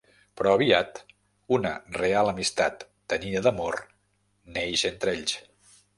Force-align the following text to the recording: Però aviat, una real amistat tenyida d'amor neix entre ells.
Però 0.39 0.53
aviat, 0.59 1.01
una 1.57 1.73
real 1.99 2.31
amistat 2.31 2.85
tenyida 3.15 3.45
d'amor 3.49 3.81
neix 4.57 4.87
entre 4.91 5.15
ells. 5.19 5.37